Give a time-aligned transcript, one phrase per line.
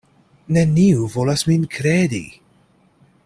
[0.55, 2.25] Neniu volas min kredi.